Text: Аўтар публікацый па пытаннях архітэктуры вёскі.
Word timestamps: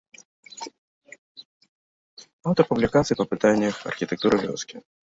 Аўтар 2.53 2.71
публікацый 2.73 3.21
па 3.21 3.25
пытаннях 3.37 3.75
архітэктуры 3.93 4.35
вёскі. 4.49 4.75